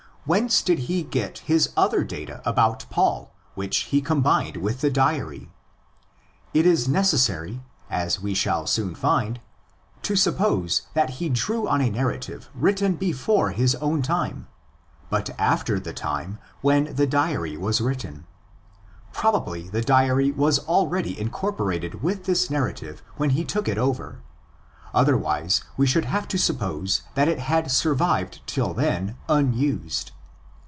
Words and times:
Whence 0.23 0.61
did 0.61 0.77
he 0.85 1.01
get 1.01 1.39
his 1.39 1.71
other 1.75 2.03
data 2.03 2.43
about 2.45 2.85
Paul 2.91 3.33
which 3.55 3.85
he 3.85 4.01
com 4.03 4.21
bined 4.21 4.55
with 4.57 4.81
the 4.81 4.91
diary? 4.91 5.51
It 6.53 6.67
is 6.67 6.87
necessary—as 6.87 8.21
we 8.21 8.35
shall 8.35 8.67
soon 8.67 8.93
find—to 8.93 10.15
suppose 10.15 10.83
that 10.93 11.09
he 11.17 11.27
drew 11.29 11.67
on 11.67 11.81
a 11.81 11.89
narrative 11.89 12.51
written 12.53 12.97
before 12.97 13.49
his 13.49 13.73
own 13.81 14.03
time, 14.03 14.45
but 15.09 15.31
after 15.39 15.79
the 15.79 15.91
time 15.91 16.37
when 16.61 16.93
the 16.95 17.07
diary 17.07 17.57
was 17.57 17.81
written. 17.81 18.27
Probably 19.13 19.69
the 19.69 19.81
diary 19.81 20.29
was 20.31 20.59
already 20.59 21.19
incorporated 21.19 22.03
with 22.03 22.25
this 22.25 22.47
narrative 22.47 23.01
when 23.17 23.31
he 23.31 23.43
took 23.43 23.67
it 23.67 23.79
over; 23.79 24.21
otherwise 24.93 25.63
we 25.77 25.87
should 25.87 26.03
have 26.03 26.27
to 26.27 26.37
suppose 26.37 27.01
that 27.15 27.25
it 27.29 27.39
had 27.39 27.71
survived 27.71 28.41
till 28.45 28.73
then 28.73 29.15
unused. 29.29 30.11